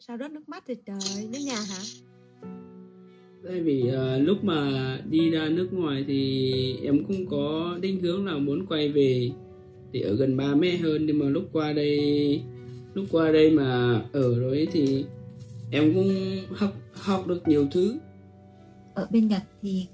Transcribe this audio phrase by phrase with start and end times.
[0.00, 1.82] sao rớt nước mắt thì trời nước nhà hả?
[3.48, 8.26] Tại vì uh, lúc mà đi ra nước ngoài thì em cũng có định hướng
[8.26, 9.30] là muốn quay về
[9.92, 11.06] để ở gần ba mẹ hơn.
[11.06, 12.42] Nhưng mà lúc qua đây
[12.94, 15.04] lúc qua đây mà ở rồi thì
[15.70, 16.14] em cũng
[16.52, 17.98] học học được nhiều thứ.
[18.94, 19.86] Ở bên Nhật thì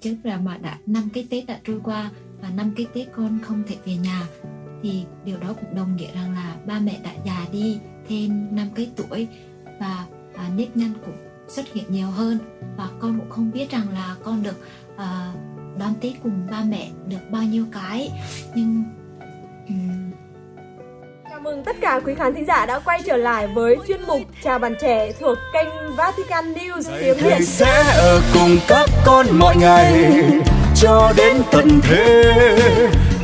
[0.00, 2.10] trước là mà đã năm cái Tết đã trôi qua
[2.42, 4.28] và năm cái Tết con không thể về nhà
[4.82, 7.78] thì điều đó cũng đồng nghĩa rằng là ba mẹ đã già đi
[8.10, 9.28] thêm năm cái tuổi
[9.80, 10.04] và
[10.36, 11.16] à, nếp nhăn cũng
[11.48, 12.38] xuất hiện nhiều hơn
[12.76, 15.32] và con cũng không biết rằng là con được à,
[15.78, 18.10] đón Tết cùng ba mẹ được bao nhiêu cái
[18.54, 18.84] nhưng
[19.68, 20.10] um,
[21.30, 24.20] Chào mừng tất cả quý khán thính giả đã quay trở lại với chuyên mục
[24.44, 27.44] Chào bạn trẻ thuộc kênh Vatican News tiếng Việt.
[27.44, 30.10] sẽ ở cùng các con mọi ngày
[30.74, 32.34] cho đến tận thế.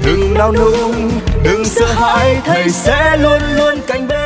[0.07, 1.11] Đừng nào nung,
[1.45, 4.26] đừng sợ hãi, thầy sẽ luôn luôn cạnh bên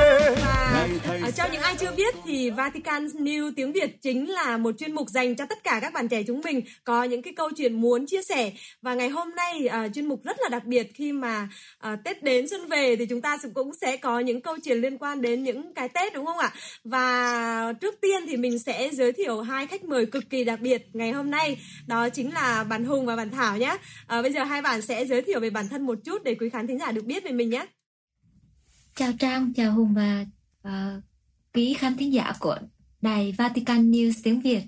[1.90, 5.64] chưa biết thì Vatican News tiếng Việt chính là một chuyên mục dành cho tất
[5.64, 8.94] cả các bạn trẻ chúng mình có những cái câu chuyện muốn chia sẻ và
[8.94, 11.48] ngày hôm nay uh, chuyên mục rất là đặc biệt khi mà
[11.92, 14.98] uh, Tết đến xuân về thì chúng ta cũng sẽ có những câu chuyện liên
[14.98, 16.52] quan đến những cái Tết đúng không ạ?
[16.84, 20.86] Và trước tiên thì mình sẽ giới thiệu hai khách mời cực kỳ đặc biệt
[20.92, 23.76] ngày hôm nay đó chính là bạn Hùng và bạn Thảo nhé.
[24.02, 26.48] Uh, bây giờ hai bạn sẽ giới thiệu về bản thân một chút để quý
[26.48, 27.66] khán thính giả được biết về mình nhé.
[28.96, 30.24] Chào Trang, chào Hùng và
[30.68, 31.09] uh,
[31.54, 32.56] quý khán thính giả của
[33.02, 34.62] đài Vatican News tiếng Việt.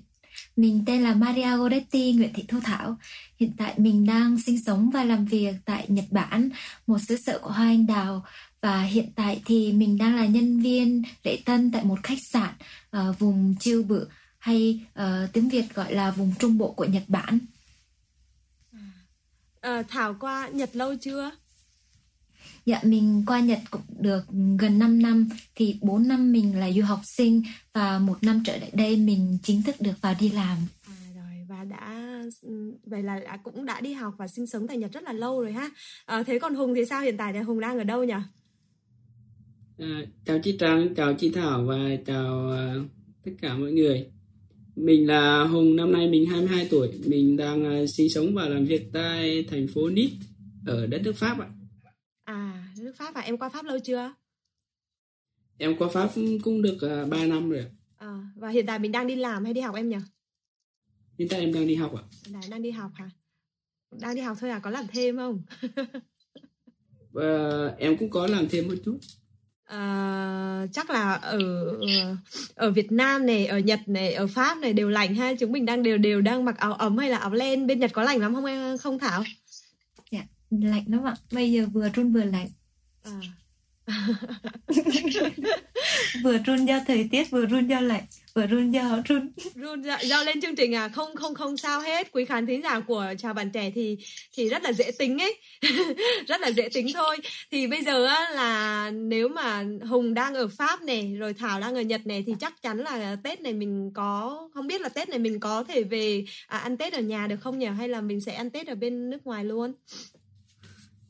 [0.55, 2.97] Mình tên là Maria Goretti Nguyễn Thị Thu Thảo.
[3.39, 6.49] Hiện tại mình đang sinh sống và làm việc tại Nhật Bản,
[6.87, 8.25] một xứ sở của hoa anh đào.
[8.61, 12.53] Và hiện tại thì mình đang là nhân viên lễ tân tại một khách sạn
[12.97, 14.07] uh, vùng Chiêu Bự
[14.39, 17.39] hay uh, tiếng Việt gọi là vùng Trung Bộ của Nhật Bản.
[18.71, 18.79] À,
[19.61, 21.31] ờ, Thảo qua Nhật lâu chưa?
[22.65, 24.23] Dạ mình qua Nhật cũng được
[24.59, 28.57] gần 5 năm thì 4 năm mình là du học sinh và một năm trở
[28.57, 30.57] lại đây mình chính thức được vào đi làm.
[30.87, 32.13] À, rồi và đã
[32.85, 35.41] vậy là đã, cũng đã đi học và sinh sống tại Nhật rất là lâu
[35.41, 35.69] rồi ha.
[36.05, 38.13] À, thế còn Hùng thì sao hiện tại thì Hùng đang ở đâu nhỉ?
[39.77, 42.49] À, chào chị Trang, chào chị Thảo và chào
[42.79, 42.85] uh,
[43.25, 44.05] tất cả mọi người.
[44.75, 48.65] Mình là Hùng, năm nay mình 22 tuổi, mình đang uh, sinh sống và làm
[48.65, 50.15] việc tại thành phố Nice
[50.65, 51.47] ở đất nước Pháp ạ.
[52.93, 53.21] À, nước Pháp à?
[53.21, 54.13] Em qua Pháp lâu chưa?
[55.57, 56.09] Em qua Pháp
[56.43, 57.65] cũng được uh, à, 3 năm rồi.
[57.97, 59.97] À, và hiện tại mình đang đi làm hay đi học em nhỉ?
[61.19, 62.03] Hiện tại em đang đi học ạ.
[62.33, 63.09] Tại đang đi học hả?
[63.91, 64.59] Đang đi học thôi à?
[64.59, 65.43] Có làm thêm không?
[67.11, 68.97] và em cũng có làm thêm một chút.
[69.63, 71.39] À, chắc là ở
[72.55, 75.33] ở Việt Nam này, ở Nhật này, ở Pháp này đều lạnh ha.
[75.39, 77.67] Chúng mình đang đều đều đang mặc áo ấm hay là áo len.
[77.67, 79.23] Bên Nhật có lạnh lắm không em không Thảo?
[80.61, 82.47] lạnh lắm ạ bây giờ vừa run vừa lạnh
[83.03, 83.11] à.
[86.23, 88.03] vừa run do thời tiết vừa run do lạnh
[88.33, 89.31] vừa run do run.
[89.55, 90.89] Run do, do lên chương trình à?
[90.89, 92.11] Không không không sao hết.
[92.11, 93.97] Quý khán thính giả của chào bạn trẻ thì
[94.33, 95.39] thì rất là dễ tính ấy.
[96.27, 97.17] Rất là dễ tính thôi.
[97.51, 101.75] Thì bây giờ á, là nếu mà hùng đang ở pháp này rồi thảo đang
[101.75, 105.09] ở nhật này thì chắc chắn là tết này mình có không biết là tết
[105.09, 107.67] này mình có thể về à, ăn tết ở nhà được không nhỉ?
[107.77, 109.73] Hay là mình sẽ ăn tết ở bên nước ngoài luôn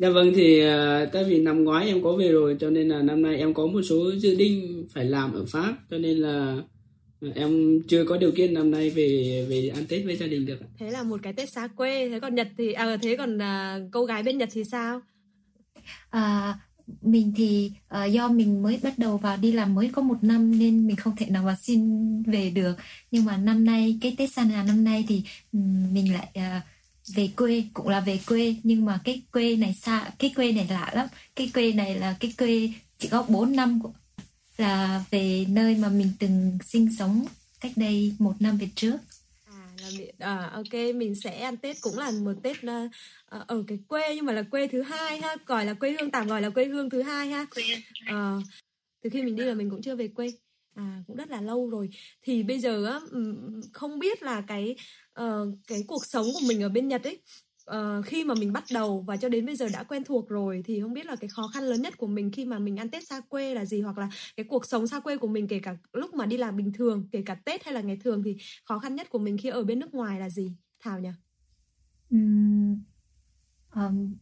[0.03, 3.01] Dạ vâng thì uh, tại vì năm ngoái em có về rồi cho nên là
[3.01, 6.57] năm nay em có một số dự định phải làm ở Pháp cho nên là
[7.35, 10.59] em chưa có điều kiện năm nay về về ăn Tết với gia đình được.
[10.79, 12.09] Thế là một cái Tết xa quê.
[12.09, 15.01] Thế còn Nhật thì à thế còn uh, cô gái bên Nhật thì sao?
[16.09, 16.55] À,
[17.01, 17.71] mình thì
[18.03, 20.95] uh, do mình mới bắt đầu vào đi làm mới có một năm nên mình
[20.95, 21.81] không thể nào mà xin
[22.23, 22.73] về được
[23.11, 25.21] nhưng mà năm nay cái Tết xa nhà năm nay thì
[25.53, 26.63] um, mình lại uh,
[27.15, 30.67] về quê cũng là về quê nhưng mà cái quê này xa cái quê này
[30.69, 31.07] lạ lắm.
[31.35, 33.79] Cái quê này là cái quê chỉ có 4 năm
[34.57, 37.25] là về nơi mà mình từng sinh sống
[37.59, 38.97] cách đây một năm về trước.
[39.45, 42.91] À, là à ok mình sẽ ăn tết cũng là một tết uh,
[43.47, 45.35] ở cái quê nhưng mà là quê thứ hai ha.
[45.45, 47.45] Gọi là quê hương tạm gọi là quê hương thứ hai ha.
[48.05, 48.37] À,
[49.03, 50.31] từ khi mình đi là mình cũng chưa về quê.
[50.75, 51.89] À cũng rất là lâu rồi.
[52.21, 52.99] Thì bây giờ á
[53.73, 54.75] không biết là cái
[55.21, 57.21] uh, cái cuộc sống của mình ở bên Nhật ấy
[57.71, 60.61] uh, khi mà mình bắt đầu và cho đến bây giờ đã quen thuộc rồi
[60.65, 62.89] thì không biết là cái khó khăn lớn nhất của mình khi mà mình ăn
[62.89, 65.59] Tết xa quê là gì hoặc là cái cuộc sống xa quê của mình kể
[65.59, 68.37] cả lúc mà đi làm bình thường kể cả Tết hay là ngày thường thì
[68.65, 71.09] khó khăn nhất của mình khi ở bên nước ngoài là gì Thảo nhỉ?
[72.09, 72.83] Um,
[73.75, 74.15] um,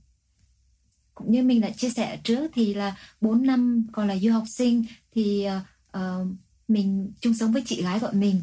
[1.16, 4.44] cũng như mình đã chia sẻ trước thì là 4 năm còn là du học
[4.48, 6.28] sinh thì uh, uh,
[6.68, 8.42] mình chung sống với chị gái của mình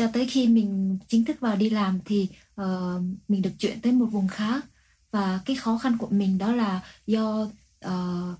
[0.00, 2.28] cho tới khi mình chính thức vào đi làm thì
[2.60, 4.66] uh, mình được chuyển tới một vùng khác.
[5.10, 7.48] Và cái khó khăn của mình đó là do
[7.86, 8.38] uh,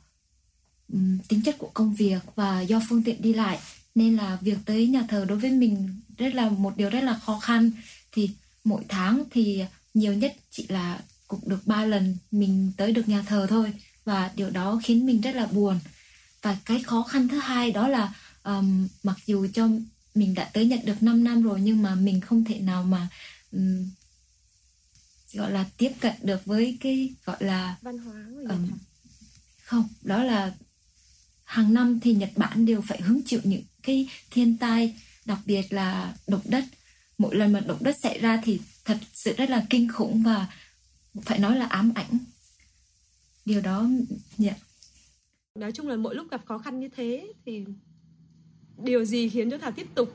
[1.29, 3.59] tính chất của công việc và do phương tiện đi lại.
[3.95, 7.19] Nên là việc tới nhà thờ đối với mình rất là một điều rất là
[7.19, 7.71] khó khăn.
[8.13, 8.31] Thì
[8.65, 9.65] mỗi tháng thì
[9.95, 13.73] nhiều nhất chỉ là cũng được ba lần mình tới được nhà thờ thôi.
[14.05, 15.79] Và điều đó khiến mình rất là buồn.
[16.43, 18.15] Và cái khó khăn thứ hai đó là
[18.45, 19.69] um, mặc dù cho
[20.15, 23.09] mình đã tới nhận được 5 năm rồi nhưng mà mình không thể nào mà
[23.53, 23.91] um,
[25.33, 28.71] gọi là tiếp cận được với cái gọi là văn hóa người um,
[29.63, 30.53] không đó là
[31.45, 35.73] hàng năm thì Nhật Bản đều phải hứng chịu những cái thiên tai đặc biệt
[35.73, 36.65] là động đất.
[37.19, 40.47] Mỗi lần mà động đất xảy ra thì thật sự rất là kinh khủng và
[41.23, 42.19] phải nói là ám ảnh.
[43.45, 43.89] Điều đó
[44.39, 44.57] yeah.
[45.55, 47.65] nói chung là mỗi lúc gặp khó khăn như thế thì
[48.85, 50.13] điều gì khiến cho thảo tiếp tục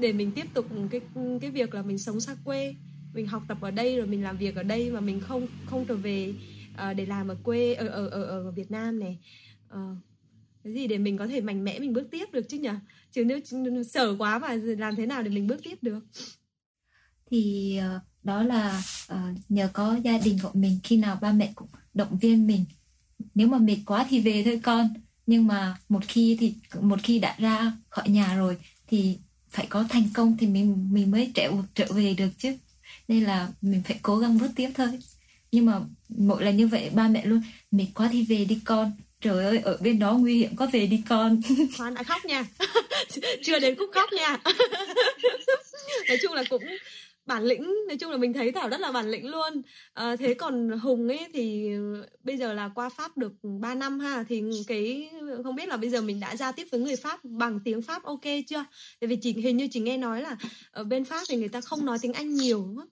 [0.00, 1.00] để mình tiếp tục cái
[1.40, 2.74] cái việc là mình sống xa quê
[3.14, 5.84] mình học tập ở đây rồi mình làm việc ở đây mà mình không không
[5.88, 6.34] trở về
[6.72, 9.18] uh, để làm ở quê ở ở ở, ở Việt Nam này?
[9.74, 9.96] Uh,
[10.64, 12.68] cái gì để mình có thể mạnh mẽ mình bước tiếp được chứ nhỉ?
[13.12, 13.40] Chứ nếu
[13.82, 16.06] sở quá mà làm thế nào để mình bước tiếp được?
[17.30, 18.82] Thì uh, đó là
[19.12, 22.64] uh, nhờ có gia đình của mình khi nào ba mẹ cũng động viên mình.
[23.34, 24.88] Nếu mà mệt quá thì về thôi con
[25.26, 28.56] nhưng mà một khi thì, một khi đã ra khỏi nhà rồi
[28.86, 29.18] thì
[29.50, 32.56] phải có thành công thì mình mình mới trở trở về được chứ.
[33.08, 34.88] Nên là mình phải cố gắng bước tiếp thôi.
[35.52, 38.92] Nhưng mà mỗi lần như vậy, ba mẹ luôn, mệt quá thì về đi con.
[39.20, 41.40] Trời ơi, ở bên đó nguy hiểm có về đi con.
[41.76, 42.46] Khoan đã khóc nha.
[43.44, 44.38] Chưa đến khúc khóc nha.
[46.08, 46.62] Nói chung là cũng
[47.26, 47.74] bản lĩnh.
[47.88, 49.62] Nói chung là mình thấy thảo rất là bản lĩnh luôn.
[49.92, 51.70] À, thế còn hùng ấy thì
[52.24, 55.10] bây giờ là qua pháp được 3 năm ha thì cái
[55.44, 58.02] không biết là bây giờ mình đã giao tiếp với người pháp bằng tiếng pháp
[58.02, 58.64] ok chưa?
[59.00, 60.36] Tại vì chị hình như chị nghe nói là
[60.70, 62.88] ở bên pháp thì người ta không nói tiếng anh nhiều đúng không?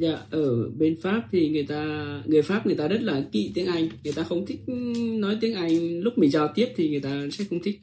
[0.00, 1.82] Dạ, ở bên Pháp thì người ta
[2.26, 4.74] người Pháp người ta rất là kỵ tiếng Anh, người ta không thích ừ,
[5.18, 6.00] nói tiếng Anh.
[6.00, 7.80] Lúc mình giao tiếp thì người ta sẽ không thích.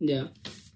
[0.00, 0.22] Dạ.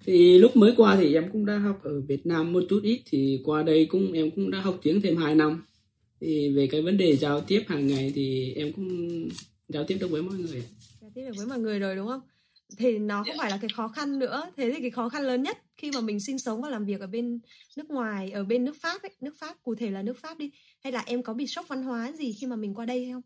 [0.04, 3.02] Thì lúc mới qua thì em cũng đã học ở Việt Nam một chút ít
[3.06, 5.64] thì qua đây cũng em cũng đã học tiếng thêm 2 năm.
[6.20, 9.08] Thì về cái vấn đề giao tiếp hàng ngày thì em cũng
[9.68, 10.62] giao tiếp được với mọi người.
[11.00, 12.20] Giao tiếp được với mọi người rồi đúng không?
[12.78, 15.42] thì nó không phải là cái khó khăn nữa thế thì cái khó khăn lớn
[15.42, 17.40] nhất khi mà mình sinh sống và làm việc ở bên
[17.76, 20.50] nước ngoài ở bên nước pháp ấy nước pháp cụ thể là nước pháp đi
[20.84, 23.22] hay là em có bị sốc văn hóa gì khi mà mình qua đây không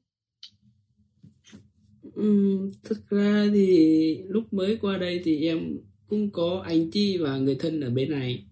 [2.15, 5.79] ừ, thực ra thì lúc mới qua đây thì em
[6.09, 8.45] cũng có anh chị và người thân ở bên này.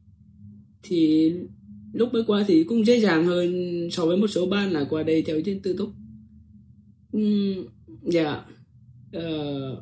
[0.83, 1.33] Thì
[1.93, 5.03] lúc mới qua thì cũng dễ dàng hơn so với một số bạn là qua
[5.03, 5.91] đây theo trên tư túc.
[7.13, 7.55] Ừ,
[8.03, 8.45] dạ
[9.17, 9.79] uh,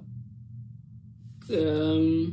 [1.53, 2.29] uh,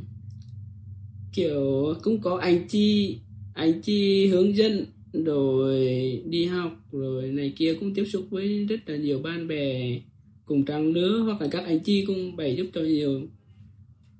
[1.32, 3.18] kiểu cũng có anh chi
[3.54, 5.86] anh chi hướng dẫn rồi
[6.26, 10.00] đi học rồi này kia cũng tiếp xúc với rất là nhiều bạn bè
[10.44, 13.20] cùng trang lứa hoặc là các anh chi cũng bày giúp cho nhiều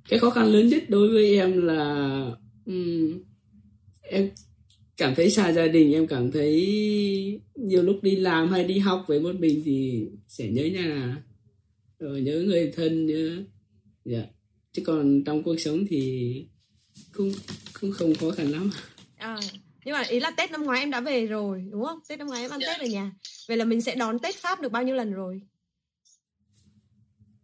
[0.08, 2.31] cái khó khăn lớn nhất đối với em là
[2.66, 3.22] um,
[4.02, 4.31] em
[4.96, 9.04] cảm thấy xa gia đình em cảm thấy nhiều lúc đi làm hay đi học
[9.08, 11.22] với một mình thì sẽ nhớ nhà
[11.99, 13.37] rồi nhớ người thân nhớ
[14.04, 14.19] dạ.
[14.19, 14.31] Yeah
[14.72, 16.46] chứ còn trong cuộc sống thì
[17.12, 17.32] cũng
[17.81, 18.70] cũng không khó khăn lắm.
[19.16, 19.37] À,
[19.84, 21.99] nhưng mà ý là tết năm ngoái em đã về rồi đúng không?
[22.08, 23.12] Tết năm ngoái em ăn tết ở nhà.
[23.49, 25.43] Vậy là mình sẽ đón tết pháp được bao nhiêu lần rồi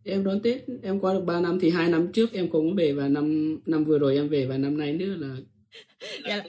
[0.08, 2.92] em đón tết em qua được 3 năm thì hai năm trước em cũng về
[2.92, 5.36] và năm năm vừa rồi em về và năm nay nữa là
[6.28, 6.36] dạ.
[6.36, 6.44] Là...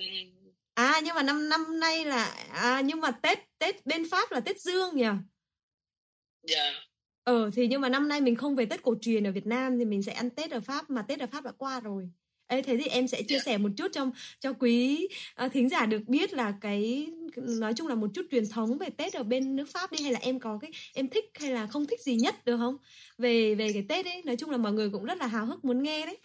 [0.74, 4.40] à nhưng mà năm năm nay là à nhưng mà tết tết bên pháp là
[4.40, 5.08] tết dương nhỉ?
[6.48, 6.74] Dạ.
[7.30, 9.80] Ờ thì nhưng mà năm nay mình không về Tết cổ truyền ở Việt Nam
[9.80, 12.10] thì mình sẽ ăn Tết ở Pháp mà Tết ở Pháp đã qua rồi.
[12.50, 15.08] Ê, thế thì em sẽ chia sẻ một chút cho cho quý
[15.46, 18.90] uh, thính giả được biết là cái nói chung là một chút truyền thống về
[18.90, 21.68] Tết ở bên nước Pháp đi hay là em có cái em thích hay là
[21.68, 22.78] không thích gì nhất được không?
[23.18, 25.66] Về về cái Tết ấy, nói chung là mọi người cũng rất là hào hức
[25.66, 26.18] muốn nghe đấy.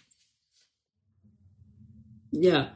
[2.33, 2.53] Dạ.
[2.53, 2.67] Yeah.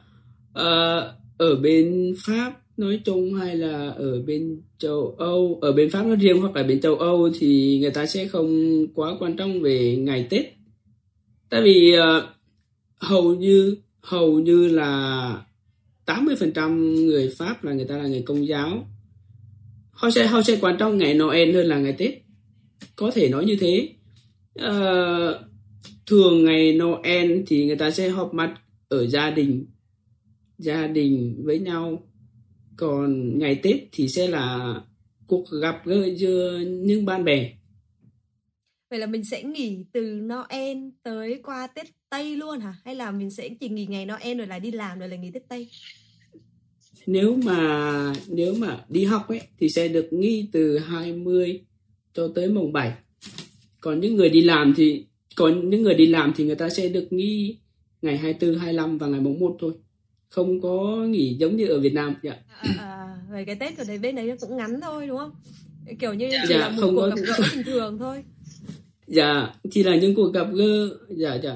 [0.51, 6.03] Uh, ở bên Pháp nói chung hay là ở bên châu Âu ở bên Pháp
[6.03, 9.61] nói riêng hoặc là bên châu Âu thì người ta sẽ không quá quan trọng
[9.61, 10.45] về ngày Tết
[11.49, 12.38] tại vì uh,
[12.99, 15.43] hầu như hầu như là
[16.05, 18.89] 80% người Pháp là người ta là người công giáo.
[19.91, 22.13] Họ sẽ họ sẽ quan trọng ngày Noel hơn là ngày Tết.
[22.95, 23.89] Có thể nói như thế.
[24.55, 24.73] À,
[26.05, 29.65] thường ngày Noel thì người ta sẽ họp mặt ở gia đình
[30.57, 32.03] gia đình với nhau.
[32.75, 34.75] Còn ngày Tết thì sẽ là
[35.27, 37.53] cuộc gặp gỡ giữa những bạn bè.
[38.89, 42.75] Vậy là mình sẽ nghỉ từ Noel tới qua Tết Tây luôn hả?
[42.85, 45.31] Hay là mình sẽ chỉ nghỉ ngày Noel rồi lại đi làm rồi lại nghỉ
[45.31, 45.67] Tết Tây?
[47.05, 51.61] Nếu mà nếu mà đi học ấy thì sẽ được nghỉ từ 20
[52.13, 52.93] cho tới mùng 7.
[53.79, 55.05] còn những người đi làm thì
[55.35, 57.57] còn những người đi làm thì người ta sẽ được nghỉ
[58.01, 59.73] ngày 24, 25 và ngày mùng 1 thôi
[60.29, 62.35] không có nghỉ giống như ở Việt Nam dạ.
[62.47, 65.31] à, à, về cái Tết ở đấy bên đấy cũng ngắn thôi đúng không
[65.99, 67.09] kiểu như dạ, chỉ là một không cuộc có...
[67.09, 68.23] gặp gỡ bình thường thôi
[69.09, 71.55] dạ chỉ là những cuộc gặp gỡ dạ dạ.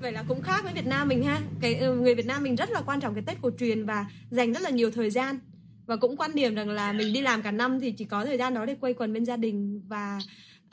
[0.00, 1.40] Vậy là cũng khác với Việt Nam mình ha.
[1.60, 4.06] Cái ừ, người Việt Nam mình rất là quan trọng cái Tết cổ truyền và
[4.30, 5.38] dành rất là nhiều thời gian.
[5.86, 8.38] Và cũng quan điểm rằng là mình đi làm cả năm thì chỉ có thời
[8.38, 10.18] gian đó để quây quần bên gia đình và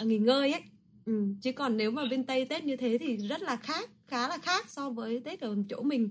[0.02, 0.62] nghỉ ngơi ấy.
[1.06, 1.24] Ừ.
[1.42, 4.38] chứ còn nếu mà bên Tây Tết như thế thì rất là khác khá là
[4.38, 6.10] khác so với Tết ở chỗ mình.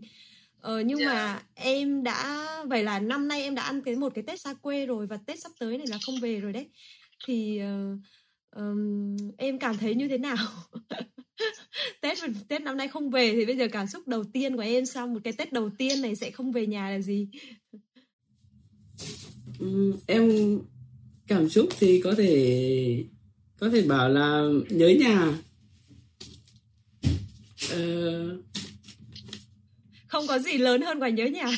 [0.61, 1.13] Ờ, nhưng yeah.
[1.13, 4.55] mà em đã vậy là năm nay em đã ăn cái một cái Tết xa
[4.55, 6.67] quê rồi và Tết sắp tới này là không về rồi đấy.
[7.27, 7.99] Thì uh,
[8.57, 10.37] um, em cảm thấy như thế nào?
[12.01, 14.87] Tết Tết năm nay không về thì bây giờ cảm xúc đầu tiên của em
[14.87, 17.29] sau một cái Tết đầu tiên này sẽ không về nhà là gì?
[19.59, 20.59] Um, em
[21.27, 23.05] cảm xúc thì có thể
[23.59, 25.39] có thể bảo là nhớ nhà.
[27.75, 28.45] Uh,
[30.07, 31.47] không có gì lớn hơn quả nhớ nhà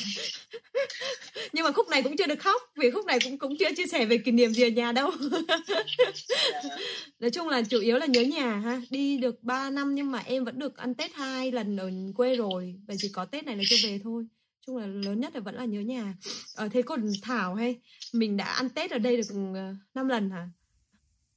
[1.53, 3.87] nhưng mà khúc này cũng chưa được khóc vì khúc này cũng cũng chưa chia
[3.87, 5.11] sẻ về kỷ niệm gì ở nhà đâu.
[7.19, 8.81] Nói chung là chủ yếu là nhớ nhà ha.
[8.89, 12.35] Đi được 3 năm nhưng mà em vẫn được ăn tết hai lần ở quê
[12.35, 12.75] rồi.
[12.87, 14.25] Và chỉ có tết này là chưa về thôi.
[14.67, 16.13] Chung là lớn nhất là vẫn là nhớ nhà.
[16.55, 17.79] Ờ, thế còn thảo hay
[18.13, 20.49] mình đã ăn tết ở đây được 5 ờ, lần hả?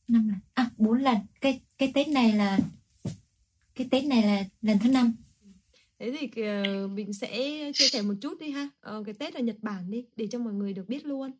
[0.08, 0.38] Năm lần.
[0.54, 1.16] À bốn lần.
[1.40, 2.58] Cái cái tết này là
[3.74, 5.14] cái tết này là lần thứ năm
[6.10, 7.30] thế thì ờ, mình sẽ
[7.74, 8.68] chia sẻ một chút đi ha.
[8.80, 11.30] Ờ, cái tết ở nhật bản đi để cho mọi người được biết luôn.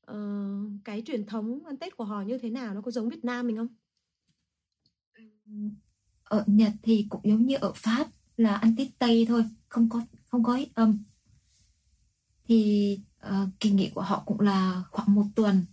[0.00, 0.48] Ờ,
[0.84, 3.46] cái truyền thống ăn tết của họ như thế nào nó có giống việt nam
[3.46, 3.68] mình không?
[6.24, 10.02] Ở nhật thì cũng giống như ở pháp là ăn tết tây thôi không có
[10.26, 10.98] không có ít âm.
[12.44, 15.64] Thì uh, kỳ nghỉ của họ cũng là khoảng một tuần.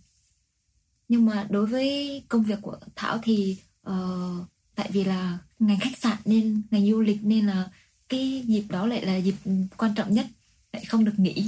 [1.08, 3.56] Nhưng mà đối với công việc của thảo thì
[3.90, 7.70] uh, tại vì là ngành khách sạn nên ngành du lịch nên là
[8.08, 9.34] cái dịp đó lại là dịp
[9.76, 10.26] quan trọng nhất,
[10.72, 11.46] lại không được nghỉ.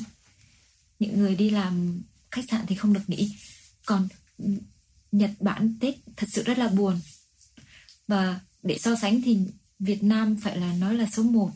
[0.98, 3.36] Những người đi làm khách sạn thì không được nghỉ.
[3.86, 4.08] Còn
[5.12, 7.00] Nhật Bản, Tết thật sự rất là buồn.
[8.08, 9.38] Và để so sánh thì
[9.78, 11.50] Việt Nam phải là nói là số 1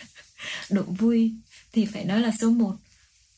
[0.70, 1.32] độ vui
[1.72, 2.76] thì phải nói là số 1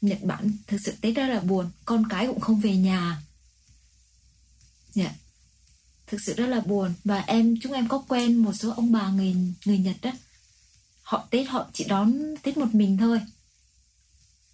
[0.00, 1.70] Nhật Bản thực sự Tết rất là buồn.
[1.84, 3.22] Con cái cũng không về nhà.
[4.94, 5.12] Yeah.
[6.06, 6.94] Thực sự rất là buồn.
[7.04, 10.12] Và em, chúng em có quen một số ông bà người người Nhật đó
[11.06, 13.20] họ Tết họ chỉ đón Tết một mình thôi.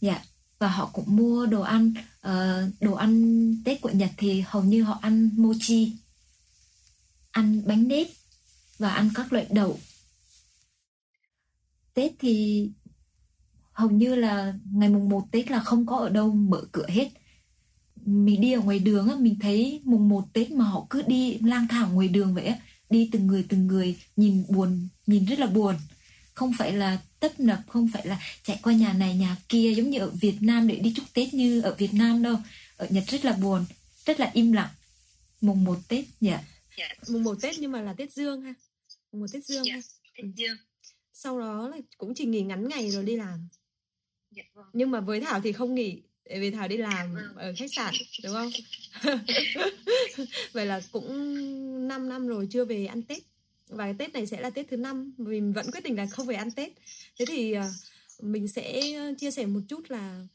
[0.00, 0.22] Dạ,
[0.58, 1.94] và họ cũng mua đồ ăn,
[2.28, 5.92] uh, đồ ăn Tết của Nhật thì hầu như họ ăn mochi,
[7.30, 8.06] ăn bánh nếp
[8.78, 9.78] và ăn các loại đậu.
[11.94, 12.68] Tết thì
[13.72, 17.08] hầu như là ngày mùng 1 Tết là không có ở đâu mở cửa hết.
[18.06, 21.38] Mình đi ở ngoài đường á, mình thấy mùng 1 Tết mà họ cứ đi
[21.38, 22.58] lang thang ngoài đường vậy á,
[22.90, 25.74] đi từng người từng người nhìn buồn, nhìn rất là buồn
[26.34, 29.90] không phải là tấp nập không phải là chạy qua nhà này nhà kia giống
[29.90, 32.36] như ở Việt Nam để đi chúc Tết như ở Việt Nam đâu.
[32.76, 33.64] Ở Nhật rất là buồn
[34.06, 34.70] rất là im lặng.
[35.40, 36.40] Mùng một Tết dạ.
[36.76, 37.10] Yeah.
[37.10, 38.54] mùng một Tết nhưng mà là Tết Dương ha.
[39.12, 40.56] Mùng một Tết Dương yeah, ha Tết Dương.
[41.12, 43.48] Sau đó là cũng chỉ nghỉ ngắn ngày rồi đi làm.
[44.30, 44.66] Dạ, vâng.
[44.72, 47.36] nhưng mà với Thảo thì không nghỉ để vì Thảo đi làm vâng.
[47.36, 48.50] ở khách sạn đúng không?
[50.52, 53.31] Vậy là cũng 5 năm rồi chưa về ăn Tết
[53.76, 56.26] và cái Tết này sẽ là Tết thứ năm mình vẫn quyết định là không
[56.26, 56.72] phải ăn Tết
[57.18, 57.70] thế thì ờ,
[58.22, 60.26] mình sẽ ờ, chia sẻ một chút là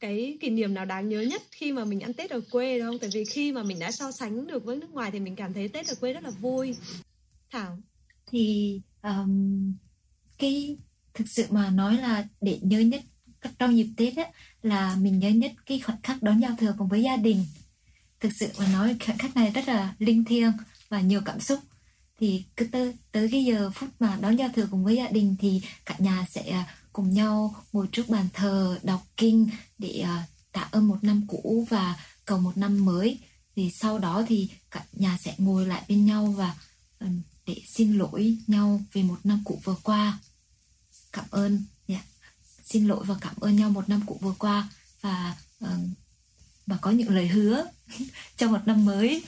[0.00, 2.88] cái kỷ niệm nào đáng nhớ nhất khi mà mình ăn Tết ở quê đúng
[2.88, 2.98] không?
[2.98, 5.52] Tại vì khi mà mình đã so sánh được với nước ngoài thì mình cảm
[5.52, 6.76] thấy Tết ở quê rất là vui.
[7.50, 7.78] Thảo
[8.26, 9.74] thì um,
[10.38, 10.76] cái
[11.14, 13.02] thực sự mà nói là để nhớ nhất
[13.58, 14.24] trong dịp Tết á,
[14.62, 17.44] là mình nhớ nhất cái khoảnh khắc đón giao thừa cùng với gia đình.
[18.20, 20.52] Thực sự mà nói khoảnh khắc này rất là linh thiêng
[20.88, 21.58] và nhiều cảm xúc
[22.22, 25.36] thì cứ tới, tới cái giờ phút mà đón giao thừa cùng với gia đình
[25.40, 29.48] thì cả nhà sẽ à, cùng nhau ngồi trước bàn thờ đọc kinh
[29.78, 33.18] để à, tạ ơn một năm cũ và cầu một năm mới.
[33.56, 36.54] Thì sau đó thì cả nhà sẽ ngồi lại bên nhau và
[36.98, 37.06] ừ,
[37.46, 40.18] để xin lỗi nhau vì một năm cũ vừa qua.
[41.12, 42.04] Cảm ơn yeah.
[42.62, 44.68] xin lỗi và cảm ơn nhau một năm cũ vừa qua
[45.00, 45.70] và uh,
[46.66, 47.66] và có những lời hứa
[48.36, 49.22] cho một năm mới.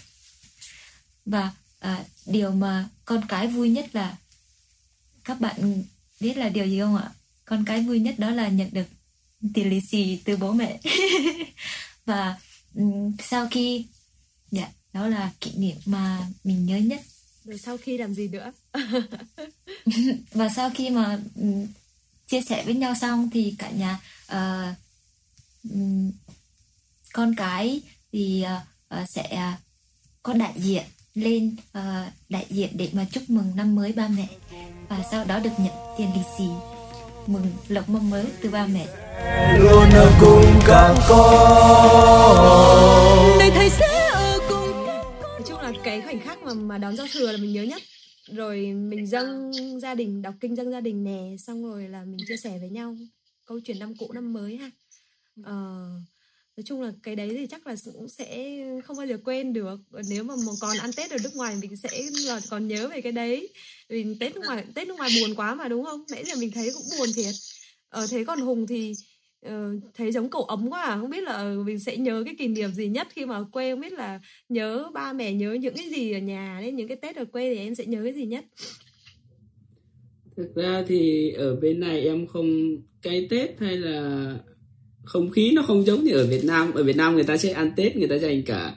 [1.27, 1.53] Và
[1.85, 4.17] à, điều mà con cái vui nhất là
[5.25, 5.85] các bạn
[6.21, 7.11] biết là điều gì không ạ?
[7.45, 8.87] Con cái vui nhất đó là nhận được
[9.55, 10.81] tiền lì xì từ bố mẹ.
[12.07, 12.38] Và
[12.75, 13.87] um, sau khi
[14.50, 17.00] dạ đó là kỷ niệm mà mình nhớ nhất.
[17.45, 18.53] Rồi sau khi làm gì nữa?
[20.33, 21.67] Và sau khi mà um,
[22.26, 24.00] chia sẻ với nhau xong thì cả nhà
[24.33, 24.76] uh,
[25.71, 26.12] um,
[27.12, 27.81] con cái
[28.12, 29.61] thì uh, uh, sẽ uh,
[30.23, 31.85] có đại diện lên uh,
[32.28, 34.28] đại diện để mà chúc mừng năm mới ba mẹ.
[34.88, 36.44] Và sau đó được nhận tiền lì xì.
[37.26, 38.87] Mừng lộc mâm mới từ ba mẹ.
[39.59, 42.38] Luôn ở cùng các con.
[43.38, 44.87] Đời thầy sẽ ở cùng
[45.23, 47.83] Nói chung là cái khoảnh khắc mà mà đón giao thừa là mình nhớ nhất.
[48.33, 52.18] Rồi mình dâng gia đình đọc kinh dâng gia đình nè xong rồi là mình
[52.28, 52.97] chia sẻ với nhau
[53.47, 54.71] câu chuyện năm cũ năm mới ha.
[55.44, 55.88] Ờ,
[56.56, 59.80] nói chung là cái đấy thì chắc là cũng sẽ không bao giờ quên được.
[60.08, 63.12] Nếu mà còn ăn tết ở nước ngoài mình sẽ là còn nhớ về cái
[63.12, 63.49] đấy.
[63.88, 66.04] Vì tết nước ngoài tết nước ngoài buồn quá mà đúng không?
[66.11, 67.34] Nãy giờ mình thấy cũng buồn thiệt.
[67.88, 68.92] Ờ, thế còn hùng thì
[69.46, 69.52] uh,
[69.94, 70.99] thấy giống cậu ấm quá à.
[71.00, 73.44] Không biết là ờ, mình sẽ nhớ cái kỷ niệm gì nhất khi mà ở
[73.52, 76.88] quê không biết là nhớ ba mẹ nhớ những cái gì ở nhà đấy những
[76.88, 78.44] cái tết ở quê thì em sẽ nhớ cái gì nhất?
[80.37, 84.38] Thực ra thì ở bên này em không cái tết hay là
[85.04, 86.73] không khí nó không giống như ở Việt Nam.
[86.73, 88.76] Ở Việt Nam người ta sẽ ăn Tết người ta dành cả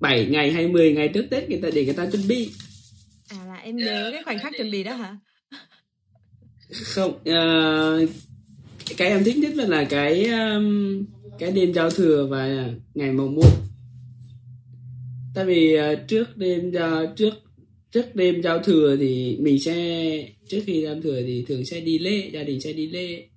[0.00, 2.50] 7 ngày hay 10 ngày trước Tết người ta để người ta chuẩn bị.
[3.28, 5.16] À là em nhớ cái khoảnh khắc chuẩn bị đó hả?
[6.70, 8.10] Không uh,
[8.96, 11.04] cái em thích nhất là cái um,
[11.38, 13.52] cái đêm giao thừa và ngày mồng một
[15.34, 17.34] tại vì uh, trước đêm giao trước
[17.92, 21.98] trước đêm giao thừa thì mình sẽ trước khi giao thừa thì thường sẽ đi
[21.98, 23.28] lễ gia đình sẽ đi lễ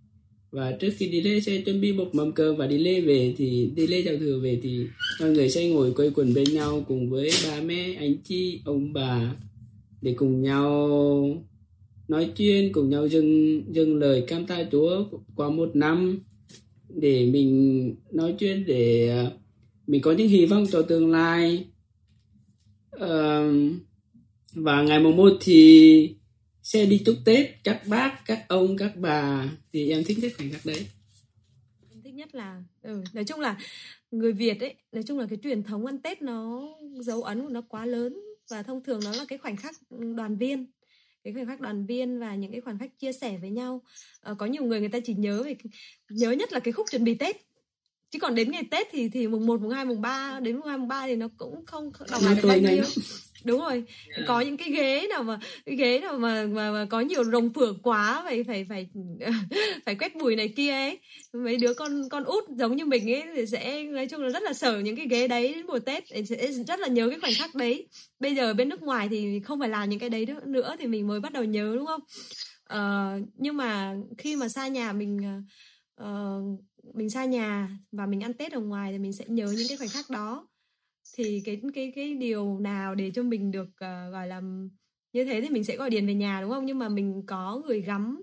[0.54, 3.34] và trước khi đi lễ sẽ chuẩn bị một mâm cơm và đi lễ về
[3.38, 4.86] thì đi lễ giao thừa về thì
[5.20, 8.94] mọi người sẽ ngồi quây quần bên nhau cùng với ba mẹ anh chị ông
[8.94, 9.36] bà
[10.02, 10.90] để cùng nhau
[12.08, 15.06] nói chuyện cùng nhau dâng dâng lời cam tạ Chúa
[15.36, 16.20] qua một năm
[16.90, 19.32] để mình nói chuyện để à,
[19.88, 21.66] mình có những hy vọng cho tương lai.
[22.96, 23.74] Uh,
[24.54, 26.16] và ngày mùng một thì
[26.64, 30.52] xe đi chúc Tết các bác, các ông, các bà thì em thích nhất khoảnh
[30.52, 30.88] khắc đấy.
[31.92, 33.58] Em thích nhất là ừ, nói chung là
[34.12, 37.50] người Việt ấy, nói chung là cái truyền thống ăn Tết nó dấu ấn của
[37.50, 40.66] nó quá lớn và thông thường nó là cái khoảnh khắc đoàn viên
[41.24, 43.82] cái khoảnh khắc đoàn viên và những cái khoảnh khắc chia sẻ với nhau
[44.22, 45.56] à, có nhiều người người ta chỉ nhớ về
[46.10, 47.38] nhớ nhất là cái khúc chuẩn bị tết
[48.14, 50.68] chứ còn đến ngày tết thì thì mùng 1, mùng 2, mùng 3 đến mùng
[50.68, 52.84] 2, mùng 3 thì nó cũng không đọc lại được bao nhiêu.
[53.44, 53.84] Đúng rồi.
[54.16, 54.28] Yeah.
[54.28, 57.54] có những cái ghế nào mà cái ghế nào mà mà, mà có nhiều rồng
[57.54, 58.88] phượng quá phải phải phải
[59.86, 61.00] phải quét bụi này kia ấy.
[61.34, 64.44] Mấy đứa con con út giống như mình ấy thì sẽ nói chung là rất
[64.44, 66.04] là sợ những cái ghế đấy đến mùa tết.
[66.30, 67.88] Sẽ rất là nhớ cái khoảnh khắc đấy.
[68.20, 71.08] Bây giờ bên nước ngoài thì không phải làm những cái đấy nữa thì mình
[71.08, 72.02] mới bắt đầu nhớ đúng không?
[72.74, 75.42] Uh, nhưng mà khi mà xa nhà mình
[76.02, 76.60] uh,
[76.94, 79.78] mình xa nhà và mình ăn tết ở ngoài thì mình sẽ nhớ những cái
[79.78, 80.48] khoảnh khắc đó.
[81.16, 84.42] Thì cái cái cái điều nào để cho mình được uh, gọi là
[85.14, 86.66] như thế thì mình sẽ gọi điện về nhà đúng không?
[86.66, 88.22] Nhưng mà mình có gửi gắm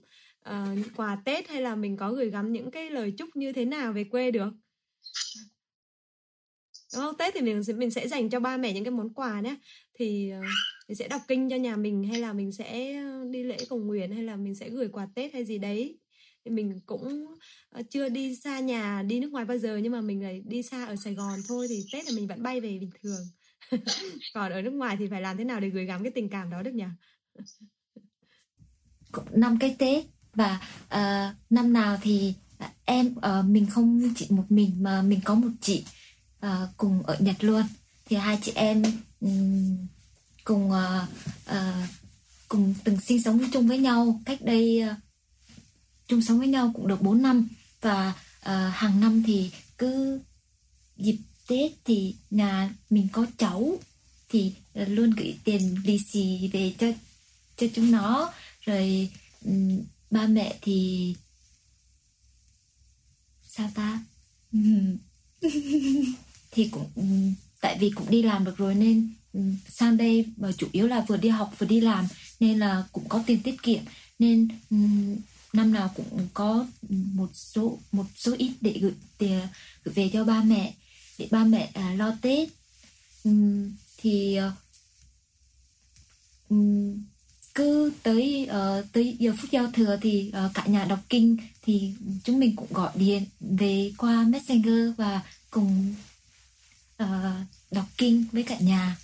[0.51, 3.65] uh, quà tết hay là mình có gửi gắm những cái lời chúc như thế
[3.65, 4.51] nào về quê được?
[6.95, 7.17] Đúng không?
[7.17, 9.57] Tết thì mình sẽ mình sẽ dành cho ba mẹ những cái món quà nhé
[9.95, 10.45] thì uh,
[10.89, 14.13] mình sẽ đọc kinh cho nhà mình hay là mình sẽ đi lễ cầu nguyện
[14.13, 15.99] hay là mình sẽ gửi quà tết hay gì đấy
[16.45, 17.27] mình cũng
[17.71, 20.63] ờ, chưa đi xa nhà đi nước ngoài bao giờ nhưng mà mình lại đi
[20.63, 23.27] xa ở Sài Gòn thôi thì Tết là mình vẫn bay về bình thường.
[24.35, 26.51] Còn ở nước ngoài thì phải làm thế nào để gửi gắm cái tình cảm
[26.51, 26.85] đó được nhỉ?
[29.31, 34.45] Năm cái Tết và uh, năm nào thì ờ, em uh, mình không chỉ một
[34.49, 35.85] mình mà mình có một chị
[36.47, 37.63] uh, cùng ở Nhật luôn.
[38.05, 38.83] Thì hai chị em
[39.21, 39.87] um,
[40.45, 41.09] cùng uh,
[41.51, 41.89] uh,
[42.49, 45.10] cùng từng sinh sống chung với nhau cách đây uh,
[46.11, 47.49] chung sống với nhau cũng được 4 năm.
[47.81, 50.21] Và uh, hàng năm thì cứ
[50.97, 51.17] dịp
[51.49, 53.79] Tết thì nhà mình có cháu
[54.29, 56.87] thì luôn gửi tiền lì xì về cho
[57.57, 58.33] cho chúng nó.
[58.61, 59.11] Rồi
[59.45, 61.15] um, ba mẹ thì
[63.49, 64.05] sao ta?
[66.53, 70.53] Thì cũng um, tại vì cũng đi làm được rồi nên um, sang đây mà
[70.53, 72.07] chủ yếu là vừa đi học vừa đi làm
[72.41, 73.83] nên là cũng có tiền tiết kiệm.
[74.19, 75.17] Nên um,
[75.53, 79.41] năm nào cũng có một số một số ít để gửi tiền
[79.85, 80.75] gửi về cho ba mẹ
[81.19, 82.49] để ba mẹ à, lo tết
[83.29, 84.39] uhm, thì
[86.55, 87.05] uhm,
[87.55, 91.93] cứ tới uh, tới giờ phút giao thừa thì uh, cả nhà đọc kinh thì
[92.25, 95.95] chúng mình cũng gọi điện về qua messenger và cùng
[97.03, 97.09] uh,
[97.71, 98.97] đọc kinh với cả nhà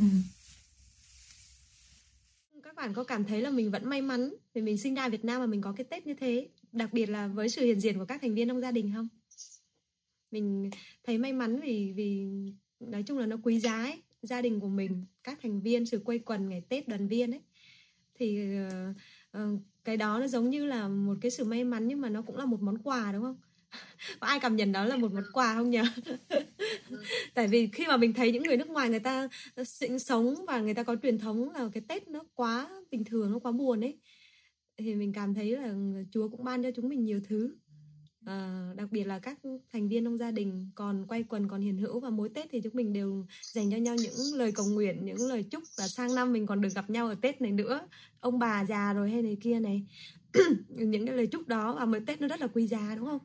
[0.00, 0.22] uhm
[2.82, 5.40] bạn có cảm thấy là mình vẫn may mắn vì mình sinh ra Việt Nam
[5.40, 6.48] mà mình có cái Tết như thế?
[6.72, 9.08] Đặc biệt là với sự hiện diện của các thành viên trong gia đình không?
[10.30, 10.70] Mình
[11.04, 12.26] thấy may mắn vì vì
[12.80, 14.02] nói chung là nó quý giá ấy.
[14.22, 17.40] gia đình của mình các thành viên sự quây quần ngày Tết đoàn viên ấy.
[18.14, 18.96] Thì uh,
[19.38, 22.22] uh, cái đó nó giống như là một cái sự may mắn nhưng mà nó
[22.22, 23.36] cũng là một món quà đúng không?
[24.20, 25.80] Có ai cảm nhận đó là một món quà không nhỉ
[27.34, 30.34] tại vì khi mà mình thấy những người nước ngoài người ta ờ, sinh sống
[30.46, 33.52] và người ta có truyền thống là cái tết nó quá bình thường nó quá
[33.52, 33.98] buồn ấy
[34.76, 35.74] thì mình cảm thấy là
[36.10, 37.56] chúa cũng ban cho chúng mình nhiều thứ.
[38.26, 39.38] À, đặc biệt là các
[39.72, 42.60] thành viên trong gia đình còn quay quần còn hiền hữu và mỗi tết thì
[42.60, 46.14] chúng mình đều dành cho nhau những lời cầu nguyện những lời chúc và sang
[46.14, 47.88] năm mình còn được gặp nhau ở tết này nữa.
[48.20, 49.86] Ông bà già rồi hay này kia này.
[50.68, 53.20] Những cái lời chúc đó và mỗi tết nó rất là quý giá đúng không?